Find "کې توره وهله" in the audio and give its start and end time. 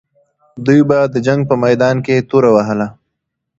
2.05-2.87